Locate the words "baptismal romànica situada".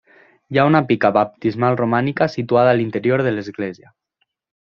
1.17-2.73